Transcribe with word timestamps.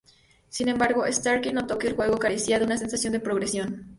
Sin 0.49 0.67
embargo, 0.67 1.03
Starkey 1.07 1.53
notó 1.53 1.77
que 1.77 1.87
el 1.89 1.95
juego 1.95 2.17
carecía 2.17 2.57
de 2.57 2.65
una 2.65 2.75
sensación 2.75 3.13
de 3.13 3.19
progresión. 3.19 3.87